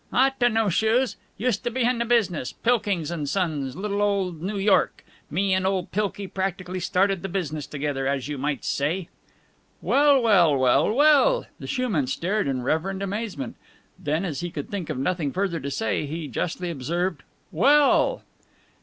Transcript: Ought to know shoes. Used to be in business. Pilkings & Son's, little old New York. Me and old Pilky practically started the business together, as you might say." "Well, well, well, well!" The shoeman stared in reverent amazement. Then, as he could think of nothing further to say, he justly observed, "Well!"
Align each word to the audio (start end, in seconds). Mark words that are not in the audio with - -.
Ought 0.11 0.39
to 0.39 0.49
know 0.49 0.67
shoes. 0.67 1.15
Used 1.37 1.63
to 1.63 1.69
be 1.69 1.81
in 1.81 1.99
business. 2.07 2.51
Pilkings 2.53 3.11
& 3.23 3.25
Son's, 3.29 3.75
little 3.75 4.01
old 4.01 4.41
New 4.41 4.57
York. 4.57 5.05
Me 5.29 5.53
and 5.53 5.63
old 5.63 5.91
Pilky 5.91 6.25
practically 6.25 6.79
started 6.79 7.21
the 7.21 7.29
business 7.29 7.67
together, 7.67 8.07
as 8.07 8.27
you 8.27 8.39
might 8.39 8.65
say." 8.65 9.09
"Well, 9.79 10.19
well, 10.19 10.57
well, 10.57 10.91
well!" 10.91 11.45
The 11.59 11.67
shoeman 11.67 12.07
stared 12.07 12.47
in 12.47 12.63
reverent 12.63 13.03
amazement. 13.03 13.57
Then, 13.99 14.25
as 14.25 14.39
he 14.39 14.49
could 14.49 14.71
think 14.71 14.89
of 14.89 14.97
nothing 14.97 15.31
further 15.31 15.59
to 15.59 15.69
say, 15.69 16.07
he 16.07 16.27
justly 16.27 16.71
observed, 16.71 17.21
"Well!" 17.51 18.23